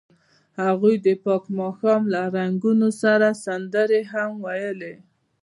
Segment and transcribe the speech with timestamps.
[0.63, 4.93] هغوی د پاک ماښام له رنګونو سره سندرې هم ویلې.